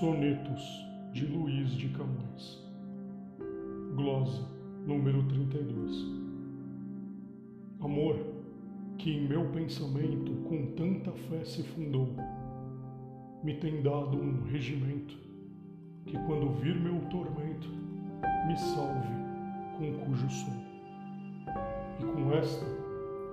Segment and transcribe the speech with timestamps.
[0.00, 2.60] Sonetos de Luiz de Camões.
[3.94, 4.42] Glosa
[4.84, 6.04] número 32.
[7.80, 8.16] Amor,
[8.98, 12.08] que em meu pensamento com tanta fé se fundou,
[13.44, 15.16] me tem dado um regimento
[16.06, 17.68] que quando vir meu tormento
[18.48, 19.14] me salve
[19.78, 20.54] com cujo sou.
[22.00, 22.66] E com esta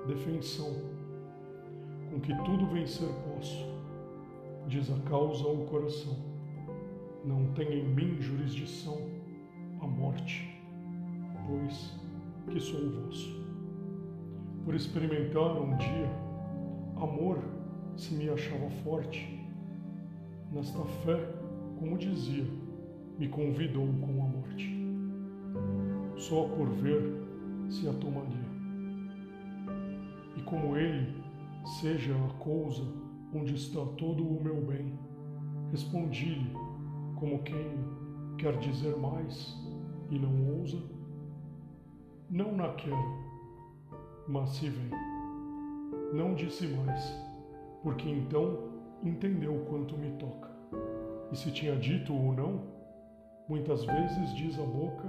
[0.06, 0.76] defensão,
[2.12, 3.66] com que tudo vencer posso,
[4.68, 6.30] diz a causa ao coração,
[7.24, 8.98] não tem em mim jurisdição
[9.80, 10.60] a morte,
[11.48, 12.00] pois
[12.50, 13.42] que sou vosso.
[14.66, 16.10] Por experimentar um dia
[16.96, 17.40] amor
[17.96, 19.40] se me achava forte,
[20.52, 21.18] nesta fé,
[21.78, 22.46] como dizia,
[23.18, 24.82] me convidou com a morte.
[26.18, 27.02] Só por ver
[27.70, 28.52] se a tomaria.
[30.38, 31.16] E como ele
[31.80, 32.84] seja a coisa
[33.34, 34.94] onde está todo o meu bem,
[35.72, 36.52] respondi-lhe
[37.22, 37.86] como quem
[38.40, 39.56] quer dizer mais
[40.10, 40.80] e não ousa.
[42.28, 42.98] Não na quero,
[44.28, 44.90] mas se vem.
[46.12, 47.16] Não disse mais,
[47.84, 48.72] porque então
[49.04, 50.50] entendeu quanto me toca.
[51.32, 52.64] E se tinha dito ou não,
[53.48, 55.08] muitas vezes diz a boca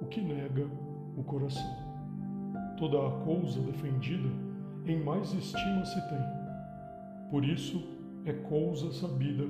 [0.00, 0.66] o que nega
[1.18, 1.76] o coração.
[2.78, 4.30] Toda a coisa defendida
[4.86, 6.18] em mais estima se tem.
[7.30, 7.86] Por isso
[8.24, 9.44] é coisa sabida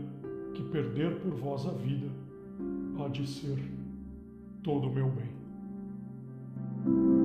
[0.53, 2.08] que perder por vós a vida
[2.98, 3.58] há de ser
[4.62, 7.22] todo o meu bem.